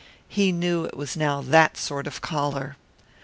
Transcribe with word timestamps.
He 0.27 0.51
knew 0.51 0.83
it 0.83 0.97
was 0.97 1.15
now 1.15 1.41
that 1.41 1.77
sort 1.77 2.07
of 2.07 2.21
collar. 2.21 2.75